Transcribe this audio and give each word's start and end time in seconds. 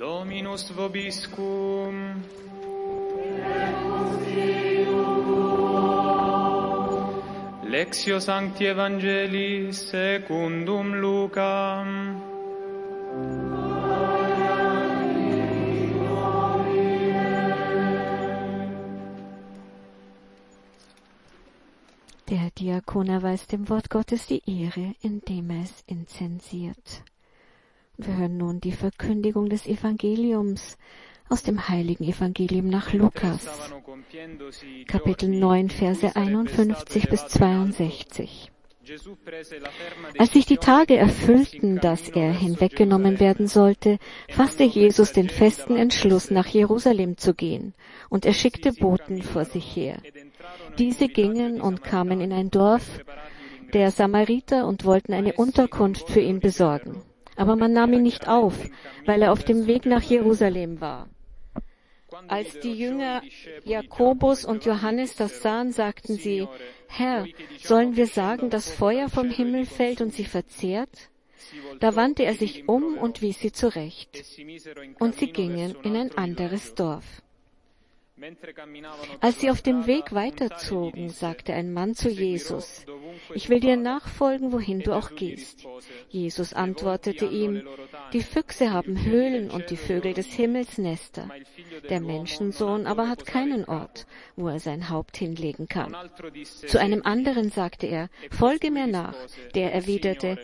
Dominus 0.00 0.70
vobiscum. 0.70 2.24
Lexio 7.64 8.18
Sancti 8.18 8.64
Evangelii 8.64 9.74
secundum 9.74 10.94
Lucam. 10.94 12.16
Der 22.30 22.50
Diakon 22.58 23.08
erweist 23.08 23.52
dem 23.52 23.68
Wort 23.68 23.90
Gottes 23.90 24.26
die 24.26 24.40
Ehre, 24.46 24.94
indem 25.02 25.50
er 25.50 25.64
es 25.64 25.84
inzensiert. 25.86 27.02
Wir 28.02 28.16
hören 28.16 28.38
nun 28.38 28.60
die 28.60 28.72
Verkündigung 28.72 29.50
des 29.50 29.66
Evangeliums 29.66 30.78
aus 31.28 31.42
dem 31.42 31.68
heiligen 31.68 32.04
Evangelium 32.04 32.68
nach 32.68 32.94
Lukas, 32.94 33.46
Kapitel 34.86 35.28
9, 35.28 35.68
Verse 35.68 36.16
51 36.16 37.10
bis 37.10 37.26
62. 37.26 38.50
Als 40.18 40.32
sich 40.32 40.46
die 40.46 40.56
Tage 40.56 40.96
erfüllten, 40.96 41.78
dass 41.78 42.08
er 42.08 42.32
hinweggenommen 42.32 43.20
werden 43.20 43.46
sollte, 43.46 43.98
fasste 44.30 44.64
Jesus 44.64 45.12
den 45.12 45.28
festen 45.28 45.76
Entschluss, 45.76 46.30
nach 46.30 46.46
Jerusalem 46.46 47.18
zu 47.18 47.34
gehen, 47.34 47.74
und 48.08 48.24
er 48.24 48.32
schickte 48.32 48.72
Boten 48.72 49.22
vor 49.22 49.44
sich 49.44 49.76
her. 49.76 49.98
Diese 50.78 51.08
gingen 51.08 51.60
und 51.60 51.82
kamen 51.82 52.22
in 52.22 52.32
ein 52.32 52.50
Dorf 52.50 53.00
der 53.74 53.90
Samariter 53.90 54.66
und 54.66 54.86
wollten 54.86 55.12
eine 55.12 55.34
Unterkunft 55.34 56.08
für 56.08 56.20
ihn 56.20 56.40
besorgen. 56.40 57.02
Aber 57.36 57.56
man 57.56 57.72
nahm 57.72 57.92
ihn 57.92 58.02
nicht 58.02 58.28
auf, 58.28 58.54
weil 59.06 59.22
er 59.22 59.32
auf 59.32 59.44
dem 59.44 59.66
Weg 59.66 59.86
nach 59.86 60.02
Jerusalem 60.02 60.80
war. 60.80 61.08
Als 62.28 62.58
die 62.60 62.72
Jünger 62.72 63.22
Jakobus 63.64 64.44
und 64.44 64.64
Johannes 64.64 65.14
das 65.14 65.42
sahen, 65.42 65.72
sagten 65.72 66.16
sie, 66.16 66.48
Herr, 66.88 67.26
sollen 67.62 67.96
wir 67.96 68.06
sagen, 68.06 68.50
dass 68.50 68.70
Feuer 68.70 69.08
vom 69.08 69.30
Himmel 69.30 69.64
fällt 69.64 70.00
und 70.00 70.12
sie 70.12 70.24
verzehrt? 70.24 71.10
Da 71.78 71.96
wandte 71.96 72.24
er 72.24 72.34
sich 72.34 72.68
um 72.68 72.98
und 72.98 73.22
wies 73.22 73.38
sie 73.38 73.52
zurecht. 73.52 74.24
Und 74.98 75.16
sie 75.16 75.32
gingen 75.32 75.76
in 75.82 75.96
ein 75.96 76.16
anderes 76.16 76.74
Dorf. 76.74 77.22
Als 79.20 79.40
sie 79.40 79.50
auf 79.50 79.62
dem 79.62 79.86
Weg 79.86 80.12
weiterzogen, 80.12 81.08
sagte 81.08 81.54
ein 81.54 81.72
Mann 81.72 81.94
zu 81.94 82.08
Jesus, 82.08 82.84
ich 83.34 83.48
will 83.48 83.60
dir 83.60 83.76
nachfolgen, 83.76 84.52
wohin 84.52 84.80
du 84.80 84.92
auch 84.92 85.14
gehst. 85.14 85.66
Jesus 86.08 86.52
antwortete 86.52 87.26
ihm, 87.26 87.66
die 88.12 88.22
Füchse 88.22 88.72
haben 88.72 89.04
Höhlen 89.04 89.50
und 89.50 89.70
die 89.70 89.76
Vögel 89.76 90.12
des 90.12 90.26
Himmels 90.26 90.78
Nester. 90.78 91.28
Der 91.88 92.00
Menschensohn 92.00 92.86
aber 92.86 93.08
hat 93.08 93.26
keinen 93.26 93.64
Ort, 93.64 94.06
wo 94.36 94.48
er 94.48 94.60
sein 94.60 94.90
Haupt 94.90 95.16
hinlegen 95.16 95.68
kann. 95.68 95.96
Zu 96.66 96.78
einem 96.78 97.02
anderen 97.02 97.50
sagte 97.50 97.86
er, 97.86 98.10
folge 98.30 98.70
mir 98.70 98.86
nach. 98.86 99.16
Der 99.54 99.72
erwiderte, 99.72 100.38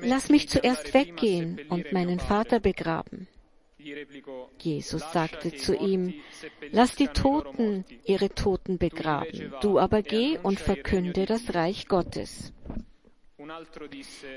lass 0.00 0.28
mich 0.28 0.48
zuerst 0.48 0.94
weggehen 0.94 1.60
und 1.68 1.92
meinen 1.92 2.20
Vater 2.20 2.60
begraben. 2.60 3.26
Jesus 4.58 5.12
sagte 5.12 5.54
zu 5.54 5.76
ihm, 5.76 6.14
lass 6.70 6.96
die 6.96 7.08
Toten 7.08 7.84
ihre 8.04 8.30
Toten 8.30 8.78
begraben, 8.78 9.52
du 9.60 9.78
aber 9.78 10.02
geh 10.02 10.38
und 10.38 10.58
verkünde 10.58 11.26
das 11.26 11.54
Reich 11.54 11.88
Gottes. 11.88 12.52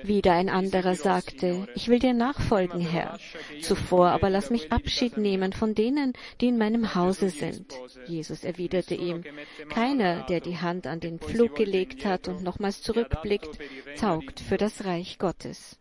Wieder 0.03 0.33
ein 0.33 0.49
anderer 0.49 0.95
sagte, 0.95 1.67
ich 1.75 1.87
will 1.87 1.99
dir 1.99 2.13
nachfolgen, 2.13 2.81
Herr. 2.81 3.19
Zuvor 3.61 4.09
aber 4.09 4.29
lass 4.29 4.49
mich 4.49 4.71
Abschied 4.71 5.17
nehmen 5.17 5.53
von 5.53 5.75
denen, 5.75 6.13
die 6.41 6.47
in 6.47 6.57
meinem 6.57 6.93
Hause 6.95 7.29
sind. 7.29 7.73
Jesus 8.05 8.43
erwiderte 8.43 8.95
ihm, 8.95 9.23
keiner, 9.69 10.25
der 10.25 10.41
die 10.41 10.57
Hand 10.57 10.87
an 10.87 10.99
den 10.99 11.19
Pflug 11.19 11.55
gelegt 11.55 12.05
hat 12.05 12.27
und 12.27 12.43
nochmals 12.43 12.81
zurückblickt, 12.81 13.57
taugt 13.97 14.39
für 14.39 14.57
das 14.57 14.83
Reich 14.83 15.19
Gottes. 15.19 15.76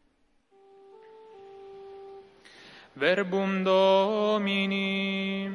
Verbum 2.98 3.62
Domini. 3.62 5.50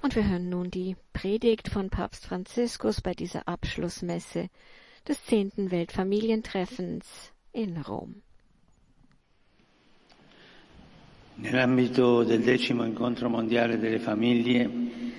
Und 0.00 0.16
wir 0.16 0.26
hören 0.26 0.48
nun 0.48 0.70
die 0.70 0.96
Predigt 1.12 1.68
von 1.68 1.90
Papst 1.90 2.24
Franziskus 2.24 3.02
bei 3.02 3.12
dieser 3.12 3.46
Abschlussmesse 3.46 4.48
des 5.06 5.22
zehnten 5.26 5.70
Weltfamilientreffens 5.70 7.34
in 7.52 7.76
Rom. 7.76 8.22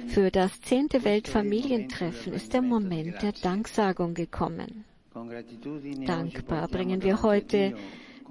Für 0.07 0.31
das 0.31 0.61
zehnte 0.61 1.03
Weltfamilientreffen 1.03 2.33
ist 2.33 2.53
der 2.53 2.61
Moment 2.61 3.21
der 3.21 3.31
Danksagung 3.33 4.13
gekommen. 4.13 4.85
Dankbar 6.05 6.67
bringen 6.67 7.03
wir 7.03 7.21
heute 7.21 7.75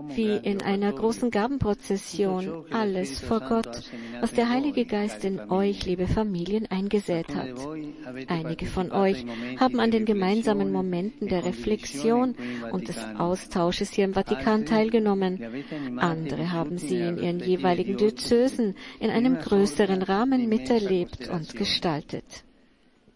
wie 0.08 0.36
in 0.36 0.62
einer 0.62 0.92
großen 0.92 1.30
Gabenprozession 1.30 2.64
alles 2.70 3.20
vor 3.20 3.40
Gott, 3.40 3.90
was 4.20 4.32
der 4.32 4.48
Heilige 4.48 4.84
Geist 4.84 5.24
in 5.24 5.40
euch, 5.50 5.84
liebe 5.86 6.06
Familien, 6.06 6.66
eingesät 6.70 7.34
hat. 7.34 7.50
Einige 8.28 8.66
von 8.66 8.92
euch 8.92 9.24
haben 9.58 9.80
an 9.80 9.90
den 9.90 10.04
gemeinsamen 10.04 10.72
Momenten 10.72 11.28
der 11.28 11.44
Reflexion 11.44 12.34
und 12.72 12.88
des 12.88 12.98
Austausches 13.18 13.90
hier 13.90 14.04
im 14.04 14.14
Vatikan 14.14 14.66
teilgenommen. 14.66 15.38
Andere 15.98 16.52
haben 16.52 16.78
sie 16.78 17.00
in 17.00 17.18
ihren 17.18 17.40
jeweiligen 17.40 17.96
Diözesen 17.96 18.74
in 19.00 19.10
einem 19.10 19.38
größeren 19.38 20.02
Rahmen 20.02 20.48
miterlebt 20.48 21.28
und 21.28 21.54
gestaltet. 21.54 22.44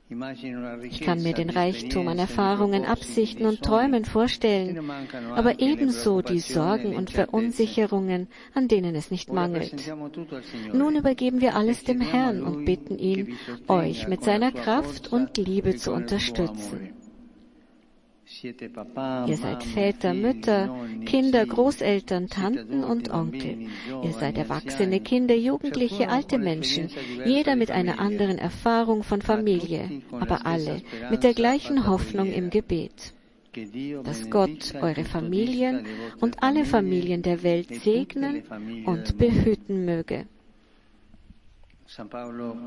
Ich 0.09 1.01
kann 1.01 1.23
mir 1.23 1.35
den 1.35 1.51
Reichtum 1.51 2.07
an 2.07 2.19
Erfahrungen, 2.19 2.85
Absichten 2.85 3.45
und 3.45 3.63
Träumen 3.63 4.05
vorstellen, 4.05 4.89
aber 5.35 5.59
ebenso 5.59 6.23
die 6.23 6.39
Sorgen 6.39 6.95
und 6.95 7.11
Verunsicherungen, 7.11 8.29
an 8.55 8.69
denen 8.69 8.95
es 8.95 9.11
nicht 9.11 9.33
mangelt. 9.33 9.75
Nun 10.73 10.95
übergeben 10.95 11.41
wir 11.41 11.57
alles 11.57 11.83
dem 11.83 12.01
Herrn 12.01 12.43
und 12.43 12.65
bitten 12.65 12.99
ihn, 12.99 13.37
euch 13.67 14.07
mit 14.07 14.23
seiner 14.23 14.53
Kraft 14.53 15.13
und 15.13 15.37
Liebe 15.39 15.75
zu 15.75 15.93
unterstützen. 15.93 16.96
Ihr 18.43 19.37
seid 19.37 19.63
Väter, 19.63 20.13
Mütter, 20.13 20.75
Kinder, 21.07 21.47
Großeltern, 21.47 22.29
Tanten 22.29 22.85
und 22.85 23.11
Onkel. 23.11 23.69
Ihr 24.03 24.13
seid 24.13 24.37
erwachsene 24.37 25.01
Kinder, 25.01 25.35
Jugendliche, 25.35 26.09
alte 26.09 26.39
Menschen, 26.39 26.91
jeder 27.25 27.57
mit 27.57 27.71
einer 27.71 27.99
anderen 27.99 28.39
Erfahrung 28.39 29.03
von 29.03 29.23
Familie, 29.23 30.03
aber 30.11 30.45
alle 30.45 30.83
mit 31.11 31.23
der 31.23 31.35
gleichen 31.35 31.87
Hoffnung 31.87 32.33
im 32.33 32.51
Gebet. 32.51 33.15
Dass 34.05 34.29
Gott 34.29 34.75
eure 34.83 35.05
Familien 35.05 35.87
und 36.21 36.43
alle 36.43 36.67
Familien 36.67 37.23
der 37.23 37.43
Welt 37.43 37.75
segnen 37.83 38.43
und 38.85 39.17
behüten 39.17 39.87
möge. 39.87 40.27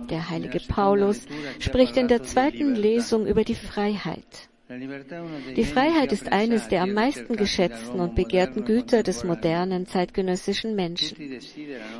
Der 0.09 0.29
heilige 0.29 0.61
Paulus 0.67 1.27
spricht 1.59 1.97
in 1.97 2.07
der 2.07 2.23
zweiten 2.23 2.73
Lesung 2.73 3.27
über 3.27 3.43
die 3.43 3.55
Freiheit. 3.55 4.48
Die 4.69 5.65
Freiheit 5.65 6.11
ist 6.11 6.31
eines 6.31 6.67
der 6.67 6.83
am 6.83 6.93
meisten 6.93 7.35
geschätzten 7.35 7.99
und 7.99 8.13
begehrten 8.13 8.65
Güter 8.65 9.01
des 9.01 9.23
modernen 9.23 9.87
zeitgenössischen 9.87 10.75
Menschen. 10.75 11.17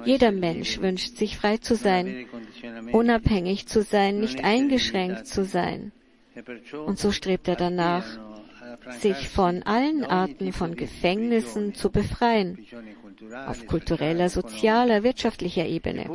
Jeder 0.05 0.31
Mensch 0.31 0.79
wünscht 0.79 1.17
sich 1.17 1.35
frei 1.35 1.57
zu 1.57 1.73
sein, 1.73 2.27
unabhängig 2.91 3.65
zu 3.67 3.81
sein, 3.81 4.19
nicht 4.19 4.43
eingeschränkt 4.43 5.25
zu 5.25 5.45
sein. 5.45 5.91
Und 6.85 6.99
so 6.99 7.11
strebt 7.11 7.47
er 7.47 7.55
danach, 7.55 8.05
sich 8.99 9.29
von 9.29 9.63
allen 9.63 10.03
Arten 10.03 10.53
von 10.53 10.75
Gefängnissen 10.75 11.73
zu 11.73 11.89
befreien, 11.89 12.67
auf 13.47 13.65
kultureller, 13.65 14.29
sozialer, 14.29 15.03
wirtschaftlicher 15.03 15.65
Ebene. 15.65 16.07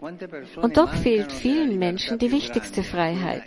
Und 0.00 0.76
doch 0.76 0.92
fehlt 0.94 1.32
vielen 1.32 1.78
Menschen 1.78 2.18
die 2.18 2.30
wichtigste 2.32 2.82
Freiheit, 2.82 3.46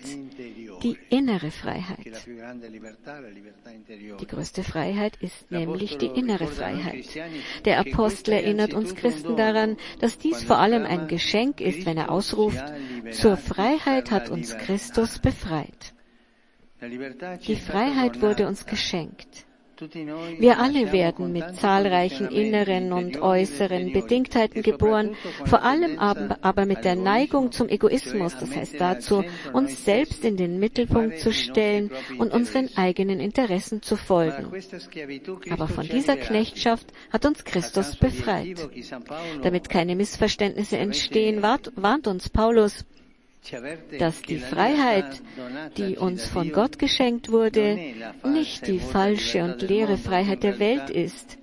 die 0.83 0.97
innere 1.09 1.51
Freiheit. 1.51 2.27
Die 4.19 4.27
größte 4.27 4.63
Freiheit 4.63 5.17
ist 5.17 5.51
nämlich 5.51 5.97
die 5.97 6.07
innere 6.07 6.47
Freiheit. 6.47 7.05
Der 7.65 7.79
Apostel 7.79 8.33
erinnert 8.33 8.73
uns 8.73 8.95
Christen 8.95 9.35
daran, 9.35 9.77
dass 9.99 10.17
dies 10.17 10.43
vor 10.43 10.57
allem 10.57 10.85
ein 10.85 11.07
Geschenk 11.07 11.61
ist, 11.61 11.85
wenn 11.85 11.97
er 11.97 12.11
ausruft, 12.11 12.63
zur 13.11 13.37
Freiheit 13.37 14.11
hat 14.11 14.29
uns 14.29 14.57
Christus 14.57 15.19
befreit. 15.19 15.93
Die 17.47 17.55
Freiheit 17.55 18.21
wurde 18.21 18.47
uns 18.47 18.65
geschenkt. 18.65 19.45
Wir 20.37 20.59
alle 20.59 20.91
werden 20.91 21.33
mit 21.33 21.55
zahlreichen 21.55 22.27
inneren 22.27 22.93
und 22.93 23.19
äußeren 23.19 23.91
Bedingtheiten 23.91 24.61
geboren, 24.61 25.15
vor 25.45 25.63
allem 25.63 25.97
aber 25.97 26.65
mit 26.65 26.85
der 26.85 26.95
Neigung 26.95 27.51
zum 27.51 27.67
Egoismus, 27.67 28.35
das 28.39 28.55
heißt 28.55 28.79
dazu, 28.79 29.23
uns 29.53 29.83
selbst 29.83 30.23
in 30.23 30.37
den 30.37 30.59
Mittelpunkt 30.59 31.17
zu 31.19 31.33
stellen 31.33 31.89
und 32.19 32.31
unseren 32.31 32.69
eigenen 32.75 33.19
Interessen 33.19 33.81
zu 33.81 33.95
folgen. 33.95 34.51
Aber 35.49 35.67
von 35.67 35.87
dieser 35.87 36.15
Knechtschaft 36.15 36.85
hat 37.11 37.25
uns 37.25 37.43
Christus 37.43 37.95
befreit. 37.95 38.69
Damit 39.41 39.69
keine 39.69 39.95
Missverständnisse 39.95 40.77
entstehen, 40.77 41.41
warnt 41.41 42.07
uns 42.07 42.29
Paulus, 42.29 42.85
dass 43.97 44.21
die 44.21 44.37
Freiheit, 44.37 45.21
die 45.77 45.97
uns 45.97 46.27
von 46.27 46.51
Gott 46.51 46.77
geschenkt 46.77 47.31
wurde, 47.31 47.77
nicht 48.23 48.67
die 48.67 48.79
falsche 48.79 49.43
und 49.43 49.61
leere 49.63 49.97
Freiheit 49.97 50.43
der 50.43 50.59
Welt 50.59 50.89
ist, 50.89 51.37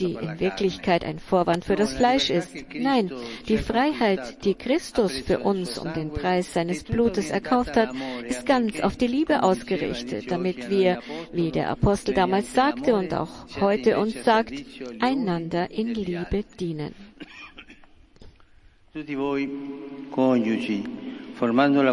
die 0.00 0.14
in 0.14 0.40
Wirklichkeit 0.40 1.04
ein 1.04 1.20
Vorwand 1.20 1.64
für 1.64 1.76
das 1.76 1.94
Fleisch 1.94 2.30
ist. 2.30 2.50
Nein, 2.74 3.10
die 3.46 3.58
Freiheit, 3.58 4.44
die 4.44 4.54
Christus 4.54 5.18
für 5.18 5.38
uns 5.38 5.78
um 5.78 5.92
den 5.94 6.10
Preis 6.10 6.52
seines 6.52 6.82
Blutes 6.82 7.30
erkauft 7.30 7.76
hat, 7.76 7.90
ist 8.26 8.44
ganz 8.44 8.80
auf 8.80 8.96
die 8.96 9.06
Liebe 9.06 9.42
ausgerichtet, 9.42 10.30
damit 10.30 10.68
wir, 10.70 11.00
wie 11.32 11.52
der 11.52 11.70
Apostel 11.70 12.14
damals 12.14 12.52
sagte 12.52 12.94
und 12.94 13.14
auch 13.14 13.30
heute 13.60 13.98
uns 13.98 14.24
sagt, 14.24 14.52
einander 15.00 15.70
in 15.70 15.94
Liebe 15.94 16.44
dienen. 16.58 16.94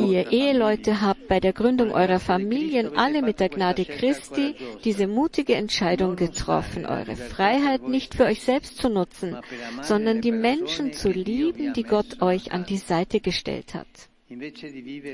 Ihr 0.07 0.31
Eheleute 0.31 1.01
habt 1.01 1.27
bei 1.27 1.39
der 1.39 1.53
Gründung 1.53 1.91
eurer 1.91 2.19
Familien 2.19 2.97
alle 2.97 3.21
mit 3.21 3.39
der 3.39 3.49
Gnade 3.49 3.85
Christi 3.85 4.55
diese 4.83 5.05
mutige 5.05 5.53
Entscheidung 5.53 6.15
getroffen, 6.15 6.87
eure 6.87 7.15
Freiheit 7.15 7.87
nicht 7.87 8.15
für 8.15 8.25
euch 8.25 8.41
selbst 8.41 8.77
zu 8.77 8.89
nutzen, 8.89 9.37
sondern 9.83 10.21
die 10.21 10.31
Menschen 10.31 10.93
zu 10.93 11.11
lieben, 11.11 11.73
die 11.73 11.83
Gott 11.83 12.23
euch 12.23 12.53
an 12.53 12.65
die 12.65 12.77
Seite 12.77 13.19
gestellt 13.19 13.75
hat. 13.75 13.85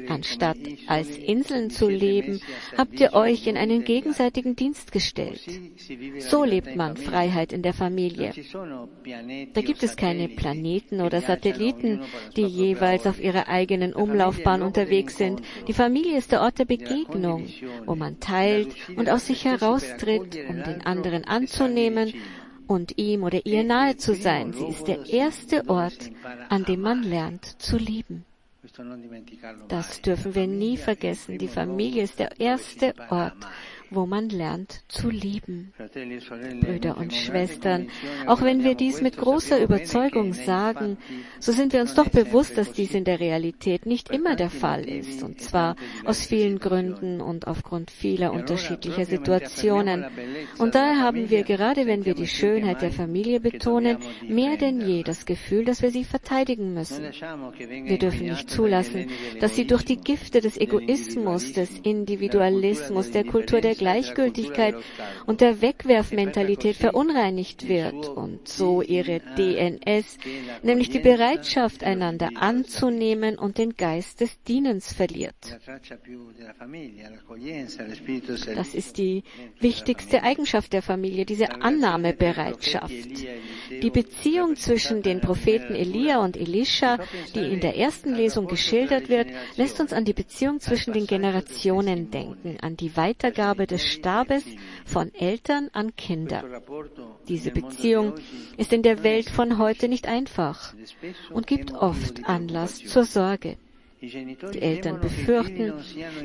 Anstatt 0.08 0.58
als 0.88 1.18
Inseln 1.18 1.69
zu 1.69 1.90
leben, 1.90 2.40
habt 2.78 2.98
ihr 2.98 3.12
euch 3.12 3.46
in 3.46 3.58
einen 3.58 3.84
gegenseitigen 3.84 4.56
Dienst 4.56 4.94
gestellt. 4.94 5.42
So 6.19 6.46
lebt 6.46 6.78
man 6.78 6.96
Freiheit 6.96 7.52
in 7.52 7.62
der 7.62 7.74
Familie. 7.74 8.31
Da 9.54 9.62
gibt 9.62 9.84
es 9.84 9.98
keine 9.98 10.30
Planeten 10.30 11.02
oder 11.02 11.19
Satelliten, 11.19 12.02
die 12.38 12.46
jeweils 12.46 13.06
auf 13.06 13.22
ihrer 13.22 13.50
eigenen 13.50 13.94
Umlaufbahn 13.94 14.62
unterwegs 14.62 15.18
sind. 15.18 15.42
Die 15.68 15.74
Familie 15.74 16.18
ist 16.18 16.31
der 16.31 16.40
Ort 16.42 16.60
der 16.60 16.66
Begegnung, 16.66 17.48
wo 17.86 17.96
man 17.96 18.22
teilt 18.22 18.74
und 18.96 19.10
aus 19.10 19.28
sich 19.28 19.44
heraustritt, 19.44 20.38
um 20.48 20.63
den 20.63 20.86
anderen 20.86 21.25
anzunehmen 21.25 22.13
und 22.66 22.98
ihm 22.98 23.24
oder 23.24 23.46
ihr 23.46 23.66
nahe 23.66 23.98
zu 23.98 24.16
sein. 24.16 24.54
Sie 24.54 24.68
ist 24.68 24.88
der 24.88 25.06
erste 25.08 25.68
Ort, 25.68 26.12
an 26.48 26.63
dem 26.63 26.80
man 26.80 27.04
lernt 27.04 27.44
zu 27.62 27.75
lieben. 27.75 28.24
Das 29.69 30.02
dürfen 30.02 30.36
wir 30.36 30.48
nie 30.48 30.78
vergessen. 30.78 31.38
Die 31.38 31.48
Familie 31.48 32.04
ist 32.04 32.19
der 32.19 32.40
erste 32.40 32.94
Ort, 33.10 33.48
wo 33.91 34.05
man 34.05 34.29
lernt 34.29 34.83
zu 34.88 35.09
lieben. 35.09 35.73
Brüder 36.61 36.97
und 36.97 37.13
Schwestern, 37.13 37.89
auch 38.25 38.41
wenn 38.41 38.63
wir 38.63 38.75
dies 38.75 39.01
mit 39.01 39.17
großer 39.17 39.61
Überzeugung 39.61 40.33
sagen, 40.33 40.97
so 41.39 41.51
sind 41.51 41.73
wir 41.73 41.81
uns 41.81 41.93
doch 41.93 42.07
bewusst, 42.07 42.57
dass 42.57 42.71
dies 42.71 42.93
in 42.93 43.03
der 43.03 43.19
Realität 43.19 43.85
nicht 43.85 44.09
immer 44.09 44.38
der 44.38 44.49
Fall 44.49 44.88
ist, 44.88 45.23
und 45.23 45.41
zwar 45.41 45.75
aus 46.05 46.25
vielen 46.25 46.59
Gründen 46.59 47.19
und 47.19 47.47
aufgrund 47.47 47.91
vieler 47.91 48.31
unterschiedlicher 48.31 49.05
Situationen. 49.05 50.05
Und 50.57 50.73
daher 50.73 51.01
haben 51.01 51.29
wir, 51.29 51.43
gerade 51.43 51.85
wenn 51.85 52.05
wir 52.05 52.15
die 52.15 52.27
Schönheit 52.27 52.81
der 52.81 52.91
Familie 52.91 53.41
betonen, 53.41 53.97
mehr 54.25 54.55
denn 54.55 54.79
je 54.79 55.03
das 55.03 55.25
Gefühl, 55.25 55.65
dass 55.65 55.81
wir 55.81 55.91
sie 55.91 56.05
verteidigen 56.05 56.73
müssen. 56.73 57.03
Wir 57.03 57.97
dürfen 57.97 58.27
nicht 58.27 58.49
zulassen, 58.49 59.07
dass 59.41 59.55
sie 59.55 59.67
durch 59.67 59.83
die 59.83 59.97
Gifte 59.97 60.39
des 60.39 60.57
Egoismus, 60.57 61.51
des 61.51 61.77
Individualismus, 61.79 63.11
der 63.11 63.25
Kultur 63.25 63.59
der 63.59 63.75
Gleichgültigkeit 63.81 64.75
und 65.25 65.42
der 65.42 65.62
Wegwerfmentalität 65.62 66.75
verunreinigt 66.75 67.68
wird 67.68 68.07
und 68.10 68.48
so 68.48 68.83
ihre 68.83 69.22
DNS, 69.38 70.19
nämlich 70.62 70.89
die 70.89 71.00
Bereitschaft, 71.00 71.83
einander 71.83 72.30
anzunehmen 72.36 73.39
und 73.39 73.57
den 73.57 73.75
Geist 73.75 74.22
des 74.22 74.39
Dienens 74.44 74.94
verliert. 74.94 75.36
Das 78.56 78.75
ist 78.75 78.98
die 79.00 79.24
wichtigste 79.60 80.22
Eigenschaft 80.22 80.74
der 80.74 80.84
Familie, 80.84 81.25
diese 81.25 81.50
Annahmebereitschaft. 81.62 82.92
Die 83.81 83.89
Beziehung 83.89 84.56
zwischen 84.57 85.01
den 85.01 85.22
Propheten 85.22 85.74
Elia 85.74 86.19
und 86.19 86.38
Elisha, 86.38 87.00
die 87.34 87.51
in 87.54 87.62
der 87.62 87.77
ersten 87.77 88.13
Lesung 88.13 88.45
geschildert 88.45 89.10
wird, 89.10 89.27
lässt 89.56 89.80
uns 89.80 89.92
an 89.92 90.06
die 90.06 90.13
Beziehung 90.13 90.60
zwischen 90.60 90.94
den 90.94 91.07
Generationen 91.07 92.12
denken, 92.12 92.57
an 92.62 92.75
die 92.77 92.95
Weitergabe 92.98 93.70
des 93.71 93.83
Stabes 93.83 94.44
von 94.85 95.13
Eltern 95.15 95.69
an 95.73 95.95
Kinder. 95.95 96.44
Diese 97.27 97.51
Beziehung 97.51 98.13
ist 98.57 98.73
in 98.73 98.83
der 98.83 99.03
Welt 99.03 99.29
von 99.29 99.57
heute 99.57 99.88
nicht 99.88 100.07
einfach 100.07 100.73
und 101.31 101.47
gibt 101.47 101.71
oft 101.71 102.25
Anlass 102.25 102.83
zur 102.85 103.06
Sorge. 103.06 103.57
Die 104.03 104.62
Eltern 104.62 105.00
befürchten, 105.00 105.73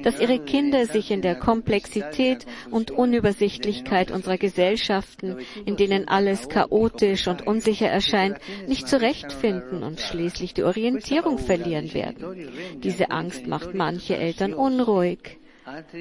dass 0.02 0.18
ihre 0.18 0.38
Kinder 0.38 0.86
sich 0.86 1.10
in 1.10 1.20
der 1.20 1.34
Komplexität 1.34 2.46
und 2.70 2.90
Unübersichtlichkeit 2.90 4.10
unserer 4.10 4.38
Gesellschaften, 4.38 5.36
in 5.66 5.76
denen 5.76 6.08
alles 6.08 6.48
chaotisch 6.48 7.28
und 7.28 7.46
unsicher 7.46 7.88
erscheint, 7.88 8.38
nicht 8.66 8.88
zurechtfinden 8.88 9.82
und 9.82 10.00
schließlich 10.00 10.54
die 10.54 10.62
Orientierung 10.62 11.36
verlieren 11.38 11.92
werden. 11.92 12.48
Diese 12.82 13.10
Angst 13.10 13.46
macht 13.46 13.74
manche 13.74 14.16
Eltern 14.16 14.54
unruhig 14.54 15.38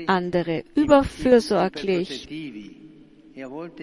andere 0.07 0.63
überfürsorglich. 0.75 2.27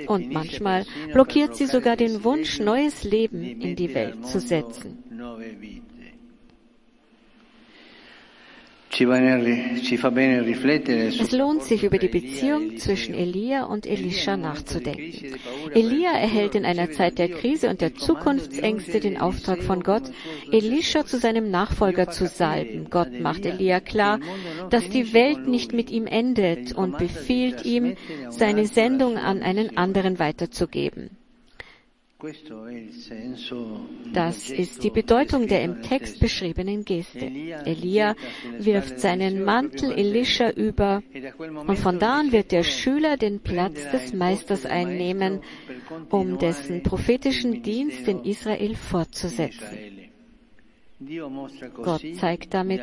Und 0.06 0.32
manchmal 0.32 0.86
blockiert 1.12 1.56
sie 1.56 1.66
sogar 1.66 1.96
den 1.96 2.24
Wunsch, 2.24 2.58
neues 2.58 3.04
Leben 3.04 3.42
in 3.42 3.76
die 3.76 3.94
Welt 3.94 4.26
zu 4.26 4.40
setzen. 4.40 5.04
Es 8.92 9.00
lohnt 11.32 11.62
sich, 11.62 11.82
über 11.82 11.96
die 11.98 12.08
Beziehung 12.08 12.76
zwischen 12.76 13.14
Elia 13.14 13.64
und 13.64 13.86
Elisha 13.86 14.36
nachzudenken. 14.36 15.38
Elia 15.72 16.10
erhält 16.10 16.54
in 16.54 16.66
einer 16.66 16.90
Zeit 16.90 17.18
der 17.18 17.30
Krise 17.30 17.70
und 17.70 17.80
der 17.80 17.94
Zukunftsängste 17.94 19.00
den 19.00 19.18
Auftrag 19.18 19.62
von 19.62 19.82
Gott, 19.82 20.02
Elisha 20.50 21.06
zu 21.06 21.16
seinem 21.18 21.50
Nachfolger 21.50 22.10
zu 22.10 22.26
salben. 22.26 22.90
Gott 22.90 23.18
macht 23.18 23.46
Elia 23.46 23.80
klar, 23.80 24.20
dass 24.68 24.90
die 24.90 25.14
Welt 25.14 25.48
nicht 25.48 25.72
mit 25.72 25.90
ihm 25.90 26.06
endet 26.06 26.74
und 26.74 26.98
befiehlt 26.98 27.64
ihm, 27.64 27.96
seine 28.28 28.66
Sendung 28.66 29.16
an 29.16 29.40
einen 29.42 29.78
anderen 29.78 30.18
weiterzugeben. 30.18 31.21
Das 34.12 34.50
ist 34.50 34.84
die 34.84 34.90
Bedeutung 34.90 35.48
der 35.48 35.62
im 35.62 35.82
Text 35.82 36.20
beschriebenen 36.20 36.84
Geste. 36.84 37.26
Elia 37.64 38.14
wirft 38.58 39.00
seinen 39.00 39.44
Mantel 39.44 39.92
Elisha 39.92 40.50
über 40.50 41.02
und 41.66 41.78
von 41.78 41.98
da 41.98 42.20
an 42.20 42.30
wird 42.30 42.52
der 42.52 42.62
Schüler 42.62 43.16
den 43.16 43.40
Platz 43.40 43.90
des 43.90 44.12
Meisters 44.12 44.66
einnehmen, 44.66 45.40
um 46.10 46.38
dessen 46.38 46.82
prophetischen 46.82 47.62
Dienst 47.62 48.06
in 48.06 48.24
Israel 48.24 48.76
fortzusetzen. 48.76 50.10
Gott 51.74 52.02
zeigt 52.20 52.54
damit, 52.54 52.82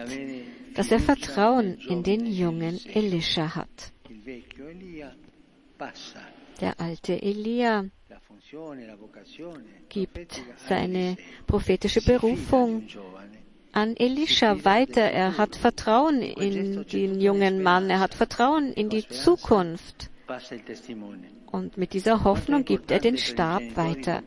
dass 0.76 0.92
er 0.92 1.00
Vertrauen 1.00 1.78
in 1.88 2.04
den 2.04 2.26
jungen 2.26 2.80
Elisha 2.94 3.56
hat. 3.56 3.94
Der 6.60 6.80
alte 6.82 7.22
Elia 7.22 7.86
gibt 9.90 10.42
seine 10.68 11.18
prophetische 11.46 12.02
Berufung 12.02 12.88
an 13.72 13.96
Elisha 13.96 14.64
weiter. 14.66 15.02
Er 15.02 15.38
hat 15.38 15.56
Vertrauen 15.56 16.22
in 16.22 16.86
den 16.88 17.22
jungen 17.22 17.62
Mann, 17.62 17.90
er 17.90 18.00
hat 18.00 18.16
Vertrauen 18.16 18.74
in 18.74 18.90
die 18.90 19.08
Zukunft. 19.08 20.10
Und 21.52 21.78
mit 21.78 21.94
dieser 21.94 22.24
Hoffnung 22.24 22.64
gibt 22.64 22.92
er 22.92 23.00
den 23.00 23.18
Stab 23.18 23.62
weiter. 23.76 24.22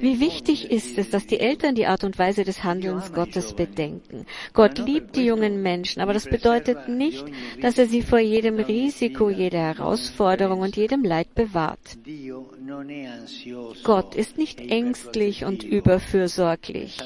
Wie 0.00 0.20
wichtig 0.20 0.70
ist 0.70 0.98
es, 0.98 1.10
dass 1.10 1.26
die 1.26 1.40
Eltern 1.40 1.74
die 1.74 1.86
Art 1.86 2.04
und 2.04 2.18
Weise 2.18 2.44
des 2.44 2.64
Handelns 2.64 3.12
Gottes 3.12 3.54
bedenken. 3.54 4.26
Gott 4.52 4.78
liebt 4.78 5.16
die 5.16 5.24
jungen 5.24 5.62
Menschen, 5.62 6.02
aber 6.02 6.12
das 6.12 6.26
bedeutet 6.26 6.88
nicht, 6.88 7.24
dass 7.60 7.78
er 7.78 7.86
sie 7.86 8.02
vor 8.02 8.18
jedem 8.18 8.58
Risiko, 8.58 9.30
jeder 9.30 9.58
Herausforderung 9.58 10.60
und 10.60 10.76
jedem 10.76 11.02
Leid 11.04 11.34
bewahrt. 11.34 11.78
Gott 13.84 14.14
ist 14.14 14.36
nicht 14.36 14.60
ängstlich 14.60 15.44
und 15.44 15.62
überfürsorglich. 15.62 16.98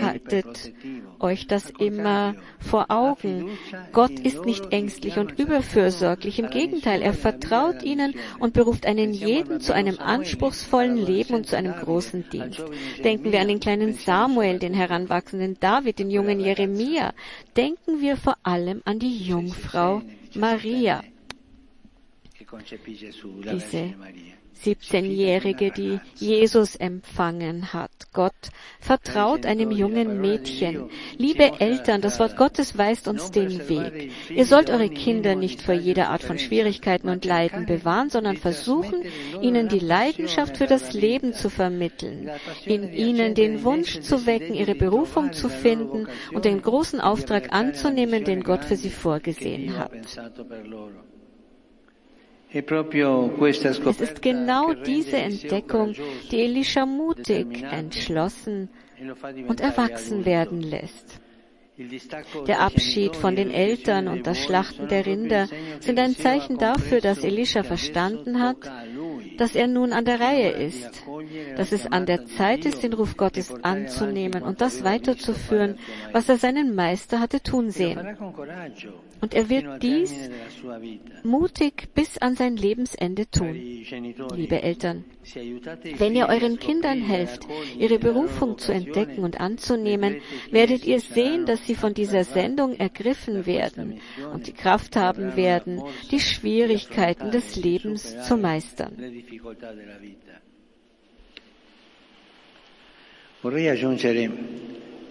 Haltet 0.00 0.72
euch 1.20 1.46
das 1.46 1.70
immer 1.70 2.34
vor 2.58 2.90
Augen. 2.90 3.50
Gott 3.92 4.12
ist 4.12 4.44
nicht 4.44 4.72
ängstlich 4.72 5.18
und 5.18 5.38
überfürsorglich. 5.38 6.38
Im 6.38 6.50
Gegenteil, 6.50 7.02
er 7.02 7.14
vertraut 7.14 7.82
ihnen 7.82 8.14
und 8.38 8.54
beruft 8.54 8.86
einen 8.86 9.12
jeden 9.12 9.60
zu 9.60 9.74
einem 9.74 9.98
anspruchsvollen 9.98 10.96
Leben 10.96 11.34
und 11.34 11.46
zu 11.46 11.56
einem 11.56 11.74
großen 11.74 12.28
Dienst. 12.30 12.62
Denken 13.02 13.32
wir 13.32 13.40
an 13.40 13.48
den 13.48 13.60
kleinen 13.60 13.94
Samuel, 13.94 14.58
den 14.58 14.74
heranwachsenden 14.74 15.58
David, 15.60 15.98
den 15.98 16.10
jungen 16.10 16.40
Jeremia. 16.40 17.12
Denken 17.56 18.00
wir 18.00 18.16
vor 18.16 18.36
allem 18.42 18.82
an 18.84 18.98
die 18.98 19.18
Jungfrau 19.18 20.02
Maria. 20.34 21.02
Diese 23.52 23.94
17-Jährige, 24.62 25.70
die 25.70 26.00
Jesus 26.16 26.76
empfangen 26.76 27.72
hat. 27.72 27.90
Gott 28.12 28.32
vertraut 28.80 29.46
einem 29.46 29.70
jungen 29.70 30.20
Mädchen. 30.20 30.88
Liebe 31.16 31.60
Eltern, 31.60 32.00
das 32.00 32.18
Wort 32.18 32.36
Gottes 32.36 32.78
weist 32.78 33.08
uns 33.08 33.30
den 33.30 33.68
Weg. 33.68 34.12
Ihr 34.30 34.46
sollt 34.46 34.70
eure 34.70 34.88
Kinder 34.88 35.34
nicht 35.34 35.62
vor 35.62 35.74
jeder 35.74 36.10
Art 36.10 36.22
von 36.22 36.38
Schwierigkeiten 36.38 37.08
und 37.08 37.24
Leiden 37.24 37.66
bewahren, 37.66 38.10
sondern 38.10 38.36
versuchen, 38.36 39.02
ihnen 39.40 39.68
die 39.68 39.80
Leidenschaft 39.80 40.56
für 40.56 40.66
das 40.66 40.92
Leben 40.92 41.32
zu 41.32 41.50
vermitteln, 41.50 42.30
in 42.64 42.92
ihnen 42.92 43.34
den 43.34 43.64
Wunsch 43.64 44.00
zu 44.00 44.26
wecken, 44.26 44.54
ihre 44.54 44.74
Berufung 44.74 45.32
zu 45.32 45.48
finden 45.48 46.06
und 46.32 46.44
den 46.44 46.62
großen 46.62 47.00
Auftrag 47.00 47.52
anzunehmen, 47.52 48.24
den 48.24 48.42
Gott 48.42 48.64
für 48.64 48.76
sie 48.76 48.90
vorgesehen 48.90 49.76
hat. 49.78 49.92
Es 52.54 54.00
ist 54.00 54.22
genau 54.22 54.74
diese 54.74 55.16
Entdeckung, 55.16 55.94
die 56.30 56.40
Elisha 56.40 56.86
mutig, 56.86 57.62
entschlossen 57.62 58.68
und 59.48 59.60
erwachsen 59.60 60.24
werden 60.24 60.62
lässt. 60.62 61.20
Der 62.46 62.60
Abschied 62.60 63.16
von 63.16 63.34
den 63.34 63.50
Eltern 63.50 64.06
und 64.06 64.28
das 64.28 64.38
Schlachten 64.38 64.86
der 64.86 65.04
Rinder 65.04 65.48
sind 65.80 65.98
ein 65.98 66.14
Zeichen 66.14 66.56
dafür, 66.56 67.00
dass 67.00 67.24
Elisha 67.24 67.64
verstanden 67.64 68.40
hat, 68.40 68.58
dass 69.38 69.56
er 69.56 69.66
nun 69.66 69.92
an 69.92 70.04
der 70.04 70.20
Reihe 70.20 70.50
ist, 70.50 71.02
dass 71.56 71.72
es 71.72 71.86
an 71.86 72.06
der 72.06 72.26
Zeit 72.26 72.64
ist, 72.64 72.84
den 72.84 72.92
Ruf 72.92 73.16
Gottes 73.16 73.52
anzunehmen 73.64 74.44
und 74.44 74.60
das 74.60 74.84
weiterzuführen, 74.84 75.78
was 76.12 76.28
er 76.28 76.36
seinen 76.36 76.76
Meister 76.76 77.18
hatte 77.18 77.42
tun 77.42 77.70
sehen. 77.70 78.16
Und 79.20 79.34
er 79.34 79.48
wird 79.48 79.82
dies 79.82 80.12
mutig 81.22 81.88
bis 81.94 82.18
an 82.18 82.36
sein 82.36 82.56
Lebensende 82.56 83.30
tun. 83.30 83.54
Liebe 84.34 84.62
Eltern, 84.62 85.04
wenn 85.98 86.14
ihr 86.14 86.28
euren 86.28 86.58
Kindern 86.58 87.00
helft, 87.00 87.46
ihre 87.78 87.98
Berufung 87.98 88.58
zu 88.58 88.72
entdecken 88.72 89.24
und 89.24 89.40
anzunehmen, 89.40 90.20
werdet 90.50 90.84
ihr 90.84 91.00
sehen, 91.00 91.46
dass 91.46 91.66
sie 91.66 91.74
von 91.74 91.94
dieser 91.94 92.24
Sendung 92.24 92.74
ergriffen 92.76 93.46
werden 93.46 94.00
und 94.32 94.46
die 94.46 94.52
Kraft 94.52 94.96
haben 94.96 95.36
werden, 95.36 95.82
die 96.10 96.20
Schwierigkeiten 96.20 97.30
des 97.30 97.56
Lebens 97.56 98.16
zu 98.26 98.36
meistern. 98.36 98.92
Vorrei 103.40 103.70
aggiungere 103.70 104.30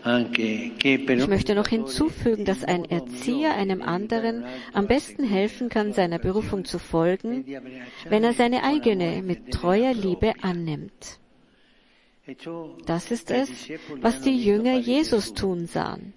ich 0.05 1.27
möchte 1.27 1.55
noch 1.55 1.67
hinzufügen, 1.67 2.43
dass 2.43 2.63
ein 2.63 2.85
Erzieher 2.85 3.55
einem 3.55 3.81
anderen 3.81 4.43
am 4.73 4.87
besten 4.87 5.23
helfen 5.23 5.69
kann, 5.69 5.93
seiner 5.93 6.19
Berufung 6.19 6.65
zu 6.65 6.77
folgen, 6.77 7.45
wenn 8.09 8.23
er 8.23 8.33
seine 8.33 8.63
eigene 8.63 9.21
mit 9.21 9.51
treuer 9.51 9.93
Liebe 9.93 10.33
annimmt. 10.41 11.19
Das 12.85 13.11
ist 13.11 13.31
es, 13.31 13.49
was 13.99 14.21
die 14.21 14.41
Jünger 14.41 14.77
Jesus 14.77 15.33
tun 15.33 15.67
sahen. 15.67 16.13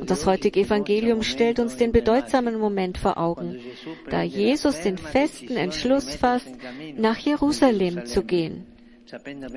Und 0.00 0.10
das 0.10 0.24
heutige 0.24 0.60
Evangelium 0.60 1.22
stellt 1.22 1.58
uns 1.58 1.76
den 1.76 1.92
bedeutsamen 1.92 2.58
Moment 2.58 2.96
vor 2.96 3.18
Augen, 3.18 3.58
da 4.08 4.22
Jesus 4.22 4.80
den 4.80 4.96
festen 4.96 5.56
Entschluss 5.56 6.14
fasst, 6.14 6.54
nach 6.96 7.18
Jerusalem 7.18 8.06
zu 8.06 8.22
gehen 8.24 8.66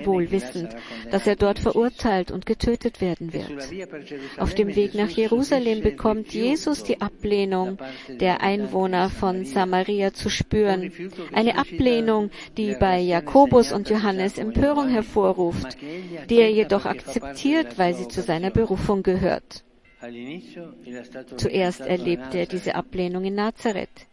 wohl 0.06 0.32
wissend, 0.32 0.76
dass 1.12 1.28
er 1.28 1.36
dort 1.36 1.60
verurteilt 1.60 2.32
und 2.32 2.46
getötet 2.46 3.02
werden 3.02 3.34
wird. 3.34 3.52
Auf 4.38 4.54
dem 4.56 4.76
Weg 4.76 4.94
nach 4.94 5.10
Jerusalem 5.10 5.82
bekommt 5.82 6.34
Jesus 6.34 6.84
die 6.84 7.02
Ablehnung 7.02 7.78
der 8.20 8.42
Einwohner 8.42 9.10
von 9.10 9.46
Samaria 9.46 10.14
zu 10.14 10.30
spüren. 10.30 10.92
Eine 11.34 11.58
Ablehnung, 11.58 12.30
die 12.58 12.76
bei 12.80 13.00
Jakobus 13.00 13.72
und 13.72 13.90
Johannes 13.90 14.38
Empörung 14.38 14.90
hervorruft, 14.90 15.78
die 16.30 16.40
er 16.40 16.52
jedoch 16.52 16.86
akzeptiert, 16.86 17.78
weil 17.78 17.94
sie 17.94 18.08
zu 18.08 18.22
seiner 18.22 18.52
Berufung 18.52 19.04
gehört. 19.04 19.64
Zuerst 21.38 21.82
erlebte 21.82 22.38
er 22.38 22.46
diese 22.46 22.76
Ablehnung 22.76 23.26
in 23.26 23.36
Nazareth. 23.36 24.08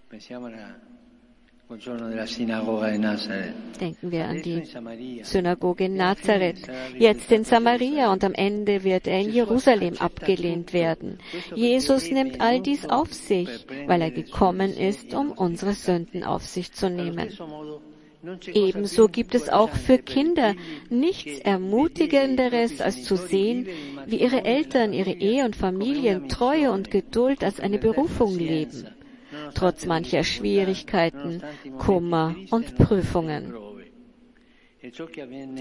Denken 3.81 4.13
wir 4.13 4.25
an 4.27 4.43
die 4.43 4.63
Synagoge 5.25 5.85
in 5.87 5.97
Nazareth, 5.97 6.69
jetzt 6.99 7.33
in 7.33 7.45
Samaria 7.45 8.13
und 8.13 8.23
am 8.23 8.33
Ende 8.35 8.85
wird 8.85 9.09
er 9.09 9.21
in 9.21 9.33
Jerusalem 9.33 9.95
abgelehnt 9.99 10.73
werden. 10.73 11.19
Jesus 11.55 12.11
nimmt 12.11 12.41
all 12.41 12.61
dies 12.61 12.89
auf 12.89 13.13
sich, 13.13 13.49
weil 13.87 14.03
er 14.03 14.13
gekommen 14.13 14.73
ist, 14.73 15.15
um 15.15 15.33
unsere 15.33 15.73
Sünden 15.73 16.23
auf 16.23 16.45
sich 16.45 16.73
zu 16.73 16.89
nehmen. 16.89 17.31
Ebenso 18.55 19.09
gibt 19.09 19.35
es 19.35 19.49
auch 19.49 19.71
für 19.71 19.99
Kinder 19.99 20.55
nichts 20.91 21.41
Ermutigenderes, 21.41 22.81
als 22.81 23.03
zu 23.03 23.17
sehen, 23.17 23.67
wie 24.07 24.21
ihre 24.21 24.45
Eltern 24.45 24.93
ihre 24.93 25.13
Ehe 25.13 25.45
und 25.45 25.57
Familien 25.57 26.29
Treue 26.29 26.71
und 26.71 26.91
Geduld 26.91 27.43
als 27.43 27.59
eine 27.59 27.79
Berufung 27.79 28.39
leben 28.39 28.94
trotz 29.55 29.87
mancher 29.87 30.25
Schwierigkeiten, 30.25 31.43
Kummer 31.79 32.35
und 32.51 32.77
Prüfungen. 32.77 33.55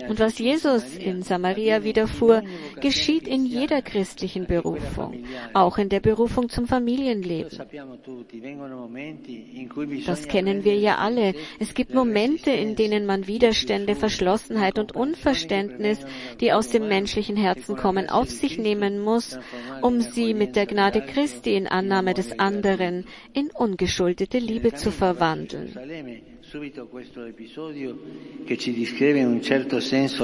Und 0.10 0.20
was 0.20 0.38
Jesus 0.38 0.98
in 0.98 1.22
Samaria 1.22 1.84
widerfuhr, 1.84 2.44
geschieht 2.82 3.26
in 3.26 3.46
jeder 3.46 3.82
christlichen 3.82 4.48
Berufung, 4.48 5.24
auch 5.54 5.78
in 5.78 5.88
der 5.88 6.02
Berufung 6.02 6.50
zum 6.50 6.68
Familienleben. 6.68 7.58
Das 10.06 10.28
kennen 10.28 10.66
wir 10.66 10.76
ja 10.76 10.98
alle. 10.98 11.36
Es 11.60 11.74
gibt 11.74 11.94
Momente, 11.94 12.52
in 12.52 12.76
denen 12.76 13.06
man 13.06 13.28
Widerstände, 13.28 13.96
Verschlossenheit 13.96 14.78
und 14.78 14.94
Unverständnis, 14.94 16.00
die 16.42 16.52
aus 16.52 16.70
dem 16.70 16.90
menschlichen 16.90 17.38
Herzen 17.38 17.78
kommen, 17.78 18.10
auf 18.10 18.30
sich 18.30 18.58
nehmen 18.58 19.00
muss, 19.00 19.40
um 19.82 20.02
sie 20.02 20.34
mit 20.34 20.58
der 20.58 20.66
Gnade 20.66 21.02
Christi 21.02 21.56
in 21.56 21.68
Annahme 21.68 22.14
des 22.14 22.40
anderen 22.40 23.06
in 23.34 23.52
ungeschuldete 23.52 24.40
Liebe 24.40 24.74
zu 24.74 24.92
verwandeln. 24.92 26.33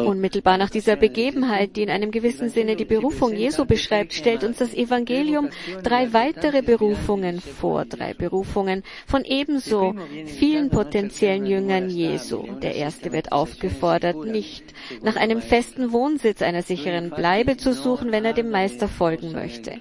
Unmittelbar 0.06 0.58
nach 0.58 0.70
dieser 0.70 0.96
Begebenheit, 0.96 1.76
die 1.76 1.82
in 1.82 1.90
einem 1.90 2.12
gewissen 2.12 2.50
Sinne 2.50 2.76
die 2.76 2.86
Berufung 2.86 3.36
Jesu 3.36 3.66
beschreibt, 3.66 4.14
stellt 4.14 4.44
uns 4.44 4.58
das 4.58 4.76
Evangelium 4.76 5.50
drei 5.82 6.14
weitere 6.14 6.62
Berufungen 6.62 7.42
vor, 7.42 7.86
drei 7.86 8.14
Berufungen 8.14 8.84
von 9.08 9.26
ebenso 9.26 9.96
vielen 10.26 10.70
potenziellen 10.70 11.48
Jüngern 11.48 11.90
Jesu. 11.90 12.44
Der 12.62 12.76
erste 12.76 13.12
wird 13.12 13.32
aufgefordert, 13.32 14.24
nicht 14.26 14.66
nach 15.02 15.16
einem 15.16 15.42
festen 15.42 15.92
Wohnsitz 15.92 16.44
einer 16.44 16.62
sicheren 16.62 17.10
Bleibe 17.10 17.58
zu 17.58 17.74
suchen, 17.74 18.12
wenn 18.12 18.26
er 18.26 18.34
dem 18.34 18.52
Meister 18.52 18.88
folgen 18.88 19.32
möchte 19.32 19.80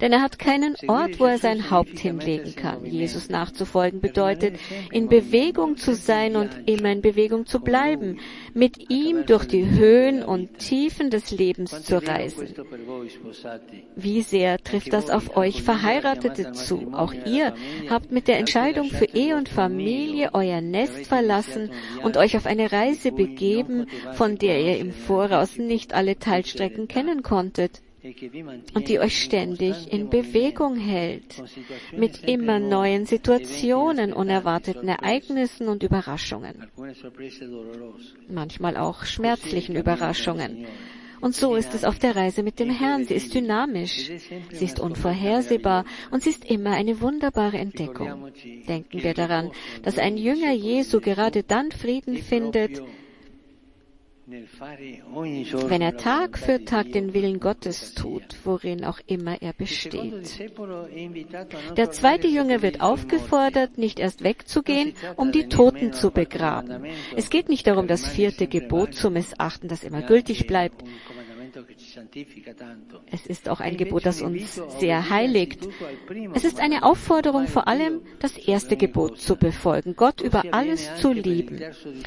denn 0.00 0.12
er 0.12 0.22
hat 0.22 0.38
keinen 0.38 0.76
Ort, 0.88 1.18
wo 1.20 1.24
er 1.24 1.38
sein 1.38 1.70
Haupt 1.70 1.98
hinlegen 1.98 2.54
kann. 2.54 2.84
Jesus 2.84 3.28
nachzufolgen 3.28 4.00
bedeutet, 4.00 4.58
in 4.92 5.08
Bewegung 5.08 5.76
zu 5.76 5.94
sein 5.94 6.36
und 6.36 6.50
immer 6.66 6.90
in 6.90 7.00
Bewegung 7.00 7.46
zu 7.46 7.60
bleiben, 7.60 8.18
mit 8.54 8.90
ihm 8.90 9.26
durch 9.26 9.46
die 9.46 9.68
Höhen 9.68 10.22
und 10.22 10.58
Tiefen 10.58 11.10
des 11.10 11.30
Lebens 11.30 11.82
zu 11.82 11.96
reisen. 12.04 12.48
Wie 13.94 14.22
sehr 14.22 14.58
trifft 14.58 14.92
das 14.92 15.10
auf 15.10 15.36
euch 15.36 15.62
Verheiratete 15.62 16.52
zu? 16.52 16.92
Auch 16.92 17.12
ihr 17.12 17.54
habt 17.88 18.12
mit 18.12 18.28
der 18.28 18.38
Entscheidung 18.38 18.90
für 18.90 19.06
Ehe 19.06 19.36
und 19.36 19.48
Familie 19.48 20.30
euer 20.32 20.60
Nest 20.60 21.06
verlassen 21.06 21.70
und 22.02 22.16
euch 22.16 22.36
auf 22.36 22.46
eine 22.46 22.72
Reise 22.72 23.12
begeben, 23.12 23.86
von 24.14 24.36
der 24.36 24.60
ihr 24.60 24.78
im 24.78 24.92
Voraus 24.92 25.56
nicht 25.56 25.94
alle 25.94 26.18
Teilstrecken 26.18 26.88
kennen 26.88 27.22
konntet 27.22 27.82
und 28.74 28.88
die 28.88 28.98
euch 29.00 29.22
ständig 29.22 29.92
in 29.92 30.08
Bewegung 30.08 30.76
hält, 30.76 31.42
mit 31.96 32.24
immer 32.24 32.58
neuen 32.58 33.06
Situationen, 33.06 34.12
unerwarteten 34.12 34.88
Ereignissen 34.88 35.68
und 35.68 35.82
Überraschungen, 35.82 36.66
manchmal 38.28 38.76
auch 38.76 39.04
schmerzlichen 39.04 39.76
Überraschungen. 39.76 40.66
Und 41.20 41.34
so 41.34 41.56
ist 41.56 41.74
es 41.74 41.84
auf 41.84 41.98
der 41.98 42.14
Reise 42.14 42.42
mit 42.42 42.58
dem 42.58 42.70
Herrn. 42.70 43.04
Sie 43.04 43.14
ist 43.14 43.34
dynamisch, 43.34 44.10
sie 44.52 44.64
ist 44.64 44.78
unvorhersehbar 44.80 45.84
und 46.10 46.22
sie 46.22 46.30
ist 46.30 46.44
immer 46.44 46.72
eine 46.72 47.00
wunderbare 47.00 47.56
Entdeckung. 47.58 48.30
Denken 48.68 49.02
wir 49.02 49.14
daran, 49.14 49.50
dass 49.82 49.98
ein 49.98 50.16
Jünger 50.16 50.52
Jesu 50.52 51.00
gerade 51.00 51.42
dann 51.42 51.72
Frieden 51.72 52.16
findet, 52.18 52.82
wenn 54.28 55.82
er 55.82 55.96
Tag 55.96 56.36
für 56.38 56.64
Tag 56.64 56.90
den 56.90 57.14
Willen 57.14 57.38
Gottes 57.38 57.94
tut, 57.94 58.24
worin 58.42 58.84
auch 58.84 58.98
immer 59.06 59.40
er 59.40 59.52
besteht. 59.52 60.40
Der 61.76 61.90
zweite 61.92 62.26
Jünger 62.26 62.60
wird 62.60 62.80
aufgefordert, 62.80 63.78
nicht 63.78 64.00
erst 64.00 64.24
wegzugehen, 64.24 64.94
um 65.14 65.30
die 65.30 65.48
Toten 65.48 65.92
zu 65.92 66.10
begraben. 66.10 66.86
Es 67.14 67.30
geht 67.30 67.48
nicht 67.48 67.68
darum, 67.68 67.86
das 67.86 68.06
vierte 68.06 68.48
Gebot 68.48 68.94
zu 68.94 69.10
missachten, 69.10 69.68
das 69.68 69.84
immer 69.84 70.02
gültig 70.02 70.48
bleibt. 70.48 70.82
Es 73.10 73.26
ist 73.26 73.48
auch 73.48 73.60
ein 73.60 73.76
Gebot, 73.76 74.06
das 74.06 74.22
uns 74.22 74.60
sehr 74.78 75.10
heiligt. 75.10 75.68
Es 76.34 76.44
ist 76.44 76.60
eine 76.60 76.82
Aufforderung 76.82 77.46
vor 77.46 77.68
allem, 77.68 78.02
das 78.20 78.36
erste 78.36 78.76
Gebot 78.76 79.18
zu 79.18 79.36
befolgen, 79.36 79.94
Gott 79.96 80.20
über 80.20 80.44
alles 80.52 80.96
zu 80.96 81.12
lieben. 81.12 81.60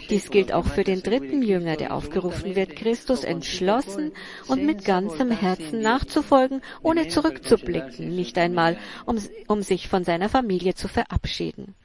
Dies 0.09 0.29
gilt 0.29 0.53
auch 0.53 0.65
für 0.65 0.83
den 0.83 1.01
dritten 1.01 1.41
Jünger, 1.41 1.75
der 1.75 1.93
aufgerufen 1.93 2.55
wird, 2.55 2.75
Christus 2.75 3.23
entschlossen 3.23 4.11
und 4.47 4.65
mit 4.65 4.85
ganzem 4.85 5.31
Herzen 5.31 5.81
nachzufolgen, 5.81 6.61
ohne 6.81 7.07
zurückzublicken, 7.07 8.15
nicht 8.15 8.37
einmal, 8.37 8.77
um, 9.05 9.17
um 9.47 9.61
sich 9.61 9.87
von 9.87 10.03
seiner 10.03 10.29
Familie 10.29 10.75
zu 10.75 10.87
verabschieden. 10.87 11.75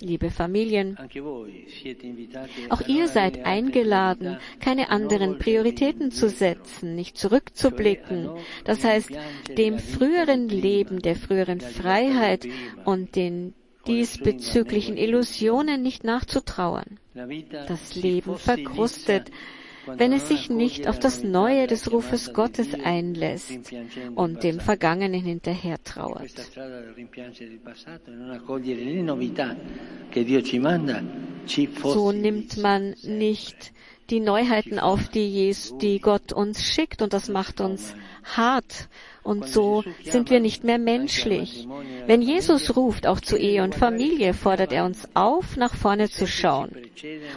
Liebe 0.00 0.30
Familien, 0.30 0.96
auch 2.70 2.80
ihr 2.86 3.08
seid 3.08 3.44
eingeladen, 3.44 4.38
keine 4.60 4.90
anderen 4.90 5.38
Prioritäten 5.38 6.10
zu 6.10 6.28
setzen, 6.28 6.57
nicht 6.82 7.18
zurückzublicken. 7.18 8.30
Das 8.64 8.84
heißt, 8.84 9.10
dem 9.56 9.78
früheren 9.78 10.48
Leben, 10.48 11.00
der 11.00 11.16
früheren 11.16 11.60
Freiheit 11.60 12.46
und 12.84 13.16
den 13.16 13.54
diesbezüglichen 13.86 14.96
Illusionen 14.96 15.82
nicht 15.82 16.04
nachzutrauern. 16.04 16.98
Das 17.66 17.94
Leben 17.96 18.36
verkrustet, 18.36 19.30
wenn 19.96 20.12
es 20.12 20.28
sich 20.28 20.50
nicht 20.50 20.86
auf 20.86 20.98
das 20.98 21.22
Neue 21.22 21.66
des 21.66 21.90
Rufes 21.90 22.34
Gottes 22.34 22.74
einlässt 22.74 23.58
und 24.14 24.42
dem 24.42 24.60
Vergangenen 24.60 25.22
hinterher 25.22 25.82
trauert. 25.82 26.30
So 31.82 32.12
nimmt 32.12 32.56
man 32.58 32.94
nicht 33.02 33.72
die 34.10 34.20
Neuheiten 34.20 34.78
auf, 34.78 35.08
die, 35.08 35.28
Jesus, 35.28 35.76
die 35.78 36.00
Gott 36.00 36.32
uns 36.32 36.64
schickt 36.64 37.02
und 37.02 37.12
das 37.12 37.28
macht 37.28 37.60
uns 37.60 37.94
hart. 38.24 38.88
Und 39.22 39.46
so 39.46 39.84
sind 40.04 40.30
wir 40.30 40.40
nicht 40.40 40.64
mehr 40.64 40.78
menschlich. 40.78 41.68
Wenn 42.06 42.22
Jesus 42.22 42.76
ruft, 42.76 43.06
auch 43.06 43.20
zu 43.20 43.36
Ehe 43.36 43.62
und 43.62 43.74
Familie, 43.74 44.32
fordert 44.32 44.72
er 44.72 44.86
uns 44.86 45.06
auf, 45.14 45.56
nach 45.56 45.74
vorne 45.74 46.08
zu 46.08 46.26
schauen. 46.26 46.70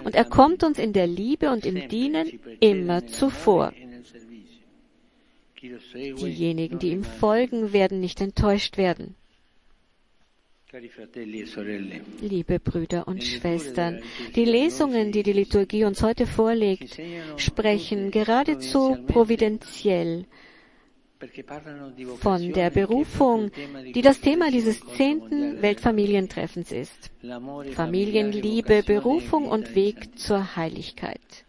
Und 0.03 0.15
er 0.15 0.25
kommt 0.25 0.63
uns 0.63 0.79
in 0.79 0.93
der 0.93 1.07
Liebe 1.07 1.51
und 1.51 1.65
im 1.65 1.89
Dienen 1.89 2.39
immer 2.59 3.07
zuvor. 3.07 3.73
Diejenigen, 5.61 6.79
die 6.79 6.91
ihm 6.91 7.03
folgen, 7.03 7.73
werden 7.73 7.99
nicht 7.99 8.21
enttäuscht 8.21 8.77
werden. 8.77 9.15
Liebe 12.21 12.59
Brüder 12.59 13.07
und 13.07 13.21
Schwestern, 13.23 14.01
die 14.35 14.45
Lesungen, 14.45 15.11
die 15.11 15.23
die 15.23 15.33
Liturgie 15.33 15.83
uns 15.83 16.01
heute 16.01 16.25
vorlegt, 16.25 16.97
sprechen 17.35 18.09
geradezu 18.09 18.97
providentiell 19.07 20.25
von 22.19 22.53
der 22.53 22.69
Berufung, 22.69 23.51
die 23.93 24.01
das 24.01 24.21
Thema 24.21 24.49
dieses 24.49 24.79
zehnten 24.95 25.61
Weltfamilientreffens 25.61 26.71
ist. 26.71 27.11
Familienliebe, 27.75 28.83
Berufung 28.83 29.47
und 29.47 29.75
Weg 29.75 30.17
zur 30.17 30.55
Heiligkeit. 30.55 31.45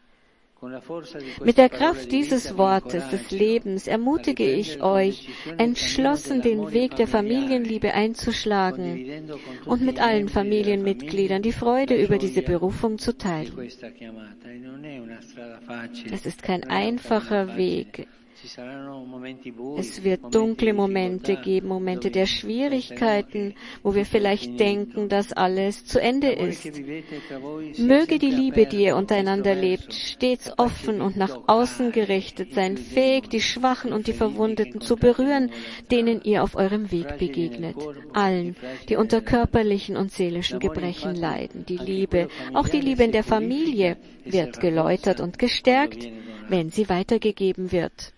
Mit 1.44 1.58
der 1.58 1.68
Kraft 1.68 2.12
dieses 2.12 2.56
Wortes 2.56 3.08
des 3.08 3.32
Lebens 3.32 3.88
ermutige 3.88 4.48
ich 4.48 4.80
euch, 4.80 5.28
entschlossen 5.58 6.40
den 6.40 6.72
Weg 6.72 6.94
der 6.94 7.08
Familienliebe 7.08 7.92
einzuschlagen 7.94 9.32
und 9.66 9.82
mit 9.82 10.00
allen 10.00 10.28
Familienmitgliedern 10.28 11.42
die 11.42 11.52
Freude 11.52 12.00
über 12.00 12.18
diese 12.18 12.42
Berufung 12.42 12.98
zu 12.98 13.16
teilen. 13.18 13.52
Es 16.12 16.26
ist 16.26 16.42
kein 16.44 16.62
einfacher 16.64 17.56
Weg, 17.56 18.06
es 19.78 20.02
wird 20.02 20.34
dunkle 20.34 20.72
Momente 20.72 21.36
geben, 21.36 21.68
Momente 21.68 22.10
der 22.10 22.26
Schwierigkeiten, 22.26 23.54
wo 23.82 23.94
wir 23.94 24.04
vielleicht 24.04 24.58
denken, 24.58 25.08
dass 25.08 25.32
alles 25.32 25.84
zu 25.84 26.00
Ende 26.00 26.32
ist. 26.32 26.64
Möge 27.78 28.18
die 28.18 28.30
Liebe, 28.30 28.66
die 28.66 28.84
ihr 28.84 28.96
untereinander 28.96 29.54
lebt, 29.54 29.92
stets 29.94 30.50
offen 30.58 31.00
und 31.00 31.16
nach 31.16 31.38
außen 31.46 31.92
gerichtet 31.92 32.54
sein, 32.54 32.76
fähig, 32.76 33.28
die 33.30 33.40
Schwachen 33.40 33.92
und 33.92 34.06
die 34.06 34.12
Verwundeten 34.12 34.80
zu 34.80 34.96
berühren, 34.96 35.50
denen 35.90 36.22
ihr 36.22 36.42
auf 36.42 36.56
eurem 36.56 36.90
Weg 36.90 37.18
begegnet. 37.18 37.76
Allen, 38.12 38.56
die 38.88 38.96
unter 38.96 39.20
körperlichen 39.20 39.96
und 39.96 40.10
seelischen 40.10 40.58
Gebrechen 40.58 41.14
leiden. 41.14 41.64
Die 41.66 41.78
Liebe, 41.78 42.28
auch 42.54 42.68
die 42.68 42.80
Liebe 42.80 43.04
in 43.04 43.12
der 43.12 43.24
Familie, 43.24 43.96
wird 44.24 44.60
geläutert 44.60 45.20
und 45.20 45.38
gestärkt, 45.38 46.08
wenn 46.48 46.70
sie 46.70 46.88
weitergegeben 46.88 47.72
wird. 47.72 48.12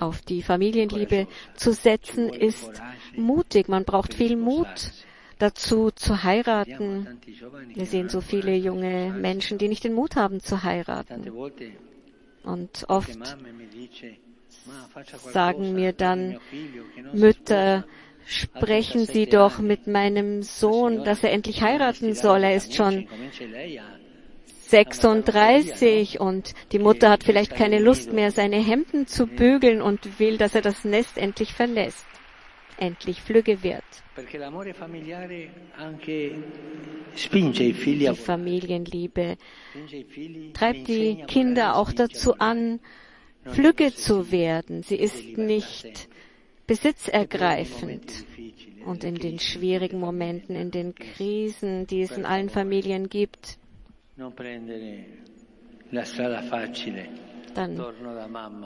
Auf 0.00 0.22
die 0.22 0.42
Familienliebe 0.42 1.26
zu 1.54 1.72
setzen 1.72 2.28
ist 2.28 2.82
mutig. 3.16 3.68
Man 3.68 3.84
braucht 3.84 4.14
viel 4.14 4.36
Mut 4.36 4.92
dazu 5.38 5.90
zu 5.90 6.22
heiraten. 6.22 7.18
Wir 7.74 7.86
sehen 7.86 8.08
so 8.08 8.20
viele 8.20 8.54
junge 8.54 9.12
Menschen, 9.12 9.58
die 9.58 9.68
nicht 9.68 9.84
den 9.84 9.94
Mut 9.94 10.16
haben 10.16 10.40
zu 10.40 10.62
heiraten. 10.62 11.30
Und 12.42 12.84
oft 12.88 13.18
sagen 15.32 15.74
mir 15.74 15.92
dann 15.92 16.38
Mütter, 17.12 17.84
sprechen 18.26 19.06
Sie 19.06 19.26
doch 19.26 19.58
mit 19.58 19.86
meinem 19.86 20.42
Sohn, 20.42 21.04
dass 21.04 21.22
er 21.22 21.32
endlich 21.32 21.62
heiraten 21.62 22.14
soll. 22.14 22.42
Er 22.42 22.54
ist 22.54 22.74
schon 22.74 23.06
36 24.70 26.20
und 26.20 26.54
die 26.72 26.78
Mutter 26.78 27.10
hat 27.10 27.24
vielleicht 27.24 27.54
keine 27.54 27.78
Lust 27.78 28.12
mehr, 28.12 28.30
seine 28.30 28.56
Hemden 28.56 29.06
zu 29.06 29.26
bügeln 29.26 29.82
und 29.82 30.18
will, 30.18 30.38
dass 30.38 30.54
er 30.54 30.62
das 30.62 30.84
Nest 30.84 31.18
endlich 31.18 31.52
verlässt, 31.52 32.06
endlich 32.78 33.20
flügge 33.20 33.62
wird. 33.62 33.84
Die 34.16 34.38
Familienliebe 38.14 39.36
treibt 40.54 40.88
die 40.88 41.22
Kinder 41.26 41.76
auch 41.76 41.92
dazu 41.92 42.38
an, 42.38 42.80
flügge 43.44 43.94
zu 43.94 44.30
werden. 44.30 44.82
Sie 44.82 44.96
ist 44.96 45.36
nicht 45.36 46.08
besitzergreifend. 46.66 48.24
Und 48.86 49.02
in 49.02 49.14
den 49.14 49.38
schwierigen 49.38 49.98
Momenten, 49.98 50.56
in 50.56 50.70
den 50.70 50.94
Krisen, 50.94 51.86
die 51.86 52.02
es 52.02 52.12
in 52.12 52.26
allen 52.26 52.50
Familien 52.50 53.08
gibt, 53.08 53.56
dann 57.54 57.80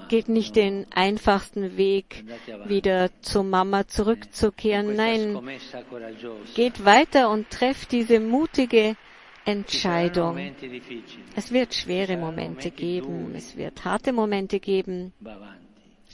geht 0.08 0.28
nicht 0.28 0.56
den 0.56 0.86
einfachsten 0.90 1.76
Weg, 1.76 2.24
wieder 2.66 3.10
zur 3.20 3.44
Mama 3.44 3.86
zurückzukehren. 3.86 4.94
Nein, 4.96 5.38
geht 6.54 6.84
weiter 6.84 7.30
und 7.30 7.50
trefft 7.50 7.92
diese 7.92 8.20
mutige 8.20 8.96
Entscheidung. 9.44 10.38
Es 11.36 11.52
wird 11.52 11.74
schwere 11.74 12.16
Momente 12.16 12.70
geben, 12.70 13.34
es 13.34 13.56
wird 13.56 13.84
harte 13.84 14.12
Momente 14.12 14.60
geben, 14.60 15.12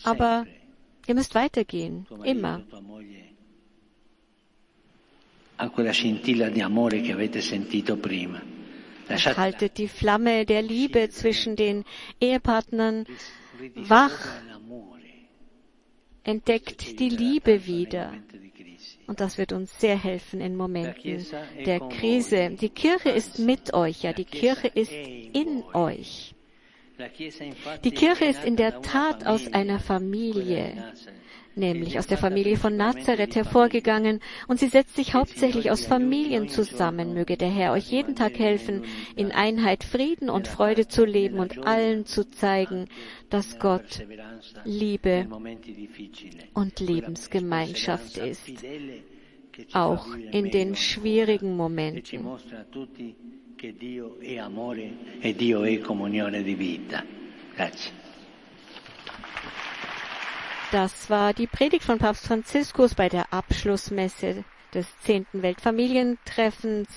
aber 0.05 0.47
ihr 1.07 1.15
müsst 1.15 1.35
weitergehen, 1.35 2.07
immer. 2.25 2.63
A 5.57 5.69
quella 5.69 5.93
scintilla 5.93 6.51
di 6.51 6.61
amore 6.61 7.01
che 7.01 7.13
avete 7.13 7.41
sentito 7.41 7.97
prima. 7.97 8.54
Haltet 9.09 9.79
die 9.79 9.89
Flamme 9.89 10.47
der 10.47 10.63
Liebe 10.63 11.09
zwischen 11.11 11.57
den 11.57 11.85
Ehepartnern 12.21 13.07
wach. 13.75 14.19
Entdeckt 16.23 16.99
die 16.99 17.11
Liebe 17.11 17.67
wieder. 17.67 18.15
Und 19.07 19.21
das 19.21 19.37
wird 19.37 19.53
uns 19.53 19.79
sehr 19.79 20.03
helfen 20.03 20.41
in 20.41 20.57
Momenten 20.57 21.27
der 21.67 21.81
Krise. 21.81 22.51
Die 22.51 22.71
Kirche 22.71 23.11
ist 23.11 23.39
mit 23.39 23.75
euch, 23.75 24.03
ja, 24.03 24.13
die 24.13 24.25
Kirche 24.25 24.69
ist 24.69 24.93
in 24.93 25.63
euch. 25.75 26.34
Die 27.85 27.91
Kirche 27.91 28.25
ist 28.25 28.45
in 28.45 28.57
der 28.57 28.81
Tat 28.83 29.27
aus 29.27 29.53
einer 29.53 29.81
Familie 29.81 30.93
nämlich 31.57 31.99
aus 31.99 32.07
der 32.07 32.19
Familie 32.19 32.57
von 32.57 32.77
Nazareth 32.77 33.37
hervorgegangen, 33.37 34.21
und 34.49 34.59
sie 34.59 34.69
setzt 34.69 34.97
sich 34.97 35.15
hauptsächlich 35.15 35.71
aus 35.71 35.87
Familien 35.87 36.49
zusammen. 36.49 37.15
Möge 37.15 37.37
der 37.37 37.51
Herr 37.51 37.73
euch 37.73 37.91
jeden 37.91 38.17
Tag 38.17 38.39
helfen, 38.39 38.85
in 39.17 39.33
Einheit 39.33 39.85
Frieden 39.85 40.31
und 40.31 40.49
Freude 40.49 40.89
zu 40.89 41.05
leben 41.05 41.39
und 41.39 41.67
allen 41.67 42.07
zu 42.07 42.29
zeigen, 42.29 42.89
dass 43.31 43.59
Gott 43.59 44.05
Liebe 44.65 45.29
und 46.55 46.81
Lebensgemeinschaft 46.81 48.19
ist. 48.19 48.51
auch 49.73 50.09
in 50.17 50.51
den 50.51 50.75
schwierigen 50.75 51.57
Momenten. 51.57 52.27
Che 53.57 53.75
Dio 53.77 54.19
è 54.21 54.39
amore 54.39 55.19
e 55.21 55.35
Dio 55.35 55.63
è 55.65 55.79
comunione 55.79 56.43
di 56.43 56.55
vita. 56.55 57.05
Grazie. 57.55 57.93
Das 60.71 61.09
war 61.09 61.33
die 61.33 61.47
Predigt 61.47 61.85
von 61.85 61.99
Papst 61.99 62.27
Franziskus 62.27 62.95
bei 62.95 63.09
der 63.09 63.27
Abschlussmesse 63.33 64.45
des 64.73 64.87
10. 65.05 65.27
Weltfamilientreffens 65.43 66.89